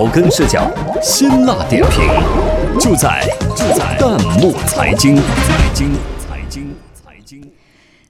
[0.00, 0.66] 草根视角，
[1.02, 2.02] 辛辣点评，
[2.80, 3.22] 就在
[3.54, 7.52] 就在弹幕财经财经财经财经。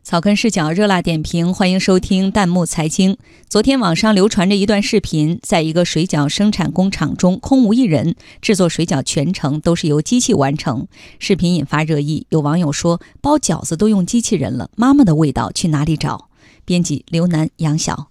[0.05, 3.17] 草根视角热辣点评，欢迎收听弹幕财经。
[3.49, 10.87] 昨天网上流传着一段视频，在一个水饺生产工厂中，空无一人，制作水饺全程都是由机器完成。
[11.19, 16.29] 视频引发热议，有网友说包饺子都用机器人了，妈妈的味道去哪里找？
[16.65, 18.10] 编辑刘楠、杨晓。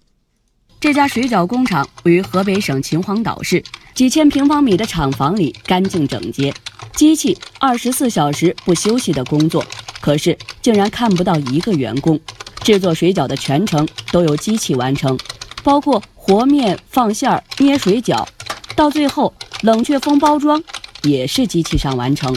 [0.80, 3.62] 这家水饺工厂位于河北省秦皇岛市，
[3.94, 6.54] 几千平方米的厂房里干净整洁，
[6.94, 9.62] 机器二十四小时不休息的工作。
[10.00, 12.18] 可是竟然看不到一个员工，
[12.62, 15.18] 制作水饺的全程都由机器完成，
[15.62, 18.26] 包括和面、放馅儿、捏水饺，
[18.74, 20.62] 到最后冷却封包装
[21.02, 22.34] 也是机器上完成。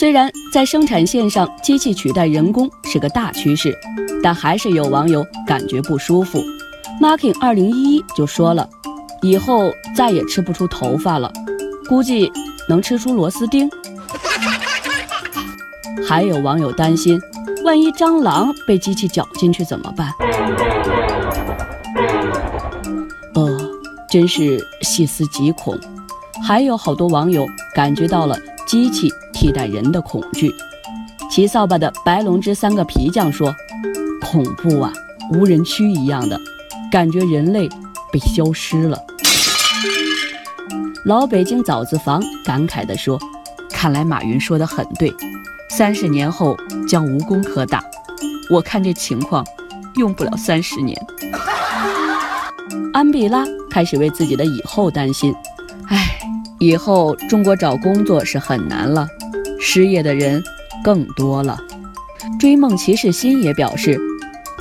[0.00, 3.76] 虽然在生产线上机器取代人工是个大趋势，
[4.22, 6.42] 但还是有网友感觉不舒服。
[6.98, 8.66] Marking 二零一一就说了，
[9.20, 11.30] 以后再也吃不出头发了，
[11.86, 12.32] 估计
[12.66, 13.68] 能吃出螺丝钉。
[16.08, 17.20] 还有网友担心，
[17.62, 20.14] 万一蟑螂被机器搅进去怎么办？
[23.34, 23.58] 呃，
[24.10, 25.78] 真是细思极恐。
[26.42, 28.34] 还有好多网友感觉到了
[28.70, 29.12] 机器。
[29.32, 30.54] 替代人的恐惧。
[31.30, 33.54] 骑扫把的白龙之三个皮匠说
[34.20, 34.92] ：“恐怖啊，
[35.32, 36.38] 无人区一样的
[36.92, 37.66] 感觉，人类
[38.12, 38.98] 被消失了。”
[41.06, 43.18] 老北京枣子房感慨地说
[43.72, 45.10] ：“看来马云说的很对，
[45.70, 46.54] 三十年后
[46.86, 47.82] 将无工可打。
[48.50, 49.42] 我看这情况，
[49.94, 51.00] 用不了三十年。”
[52.92, 55.34] 安碧拉开始为自己的以后担心：“，
[56.58, 59.08] 以后中国找工作是很难了。”
[59.60, 60.42] 失业的人
[60.82, 61.60] 更多了。
[62.38, 63.98] 追梦骑士心也表示，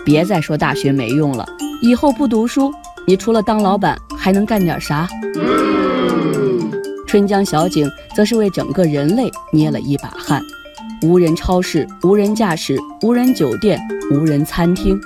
[0.04, 1.48] 别再说大学没用了，
[1.82, 2.74] 以后不读书，
[3.08, 5.08] 你除了当老板还能干点啥？
[7.08, 10.42] 春江小景则是为整个人类捏了一把汗。
[11.02, 13.80] 无人超市、无人驾驶、无人酒店、
[14.12, 15.00] 无人餐厅，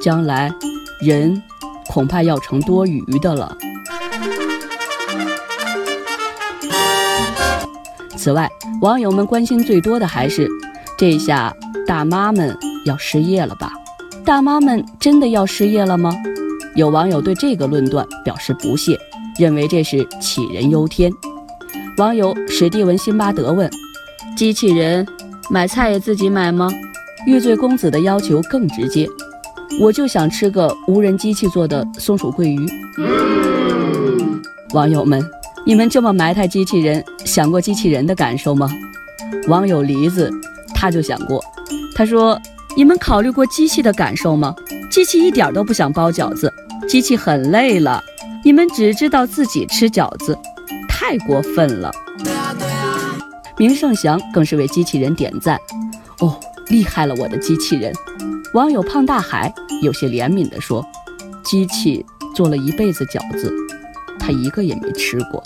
[0.00, 0.50] 将来
[1.00, 1.42] 人
[1.88, 3.56] 恐怕要成多余的了。
[8.24, 10.48] 此外，网友们关心最多的还是，
[10.96, 11.54] 这下
[11.86, 13.70] 大妈们要失业了吧？
[14.24, 16.10] 大妈们真的要失业了吗？
[16.74, 18.98] 有网友对这个论断表示不屑，
[19.38, 21.12] 认为这是杞人忧天。
[21.98, 23.70] 网友史蒂文·辛巴德问
[24.34, 25.06] ：“机器人
[25.50, 26.70] 买菜也自己买吗？”
[27.28, 29.06] 玉醉公子的要求更直接
[29.78, 32.66] ：“我就想吃个无人机器做的松鼠桂鱼。”
[34.72, 35.22] 网友们。
[35.66, 38.70] 你们这么埋汰机器人，想过机器人的感受吗？
[39.48, 40.30] 网友梨子
[40.74, 41.42] 他就想过，
[41.94, 42.38] 他说
[42.76, 44.54] ：“你们考虑过机器的感受吗？
[44.90, 46.52] 机器一点都不想包饺子，
[46.86, 48.04] 机器很累了，
[48.44, 50.38] 你们只知道自己吃饺子，
[50.86, 51.90] 太过分了。”
[53.56, 55.58] 明胜祥更是为机器人点赞
[56.20, 56.38] ：“哦，
[56.68, 57.90] 厉害了，我的机器人！”
[58.52, 60.86] 网友胖大海有些怜悯地说
[61.42, 62.04] ：“机器
[62.36, 63.50] 做了一辈子饺子。”
[64.24, 65.44] 他一个也没吃过。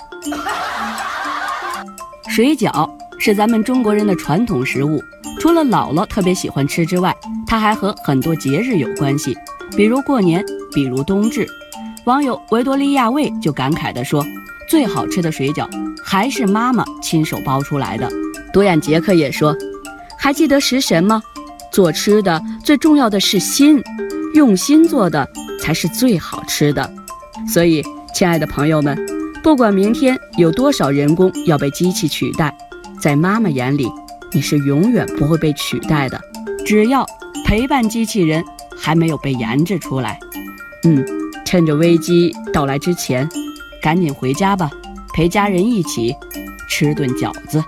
[2.28, 5.02] 水饺是咱们中国人的传统食物，
[5.40, 7.12] 除了姥姥特别喜欢吃之外，
[7.44, 9.36] 它还和很多节日有关系，
[9.76, 11.44] 比如过年，比如冬至。
[12.04, 14.24] 网友维多利亚卫就感慨地说
[14.70, 15.68] ：“最好吃的水饺
[16.04, 18.08] 还是妈妈亲手包出来的。”
[18.52, 19.56] 独眼杰克也说
[20.16, 21.20] ：“还记得食神吗？
[21.72, 23.82] 做吃的最重要的是心，
[24.34, 25.28] 用心做的
[25.60, 26.88] 才是最好吃的。”
[27.52, 27.82] 所以。
[28.18, 28.98] 亲爱的朋友们，
[29.44, 32.52] 不管明天有多少人工要被机器取代，
[33.00, 33.86] 在妈妈眼里，
[34.32, 36.20] 你是永远不会被取代的。
[36.66, 37.06] 只要
[37.46, 38.44] 陪伴机器人
[38.76, 40.18] 还没有被研制出来，
[40.82, 41.06] 嗯，
[41.46, 43.28] 趁着危机到来之前，
[43.80, 44.68] 赶紧回家吧，
[45.14, 46.12] 陪家人一起
[46.68, 47.62] 吃顿饺子。